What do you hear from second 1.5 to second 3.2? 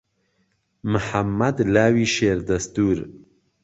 لاوی شێر دهستور